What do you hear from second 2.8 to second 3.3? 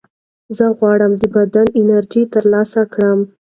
کړم.